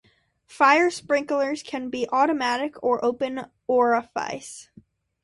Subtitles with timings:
[0.47, 4.67] Fire sprinklers can be automatic or open orifice.